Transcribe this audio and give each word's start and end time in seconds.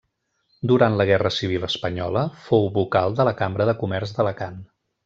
Durant 0.71 0.95
la 1.01 1.05
guerra 1.09 1.31
civil 1.35 1.67
espanyola 1.69 2.25
fou 2.49 2.67
vocal 2.81 3.21
de 3.21 3.31
la 3.31 3.39
Cambra 3.45 3.73
de 3.73 3.79
Comerç 3.85 4.19
d'Alacant. 4.19 4.63